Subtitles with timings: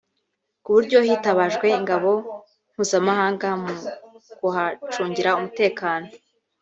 [0.63, 2.11] ku buryo hitabajwe ingabo
[2.73, 3.73] mpuzamahanga mu
[4.37, 6.07] kuhacungira umutekano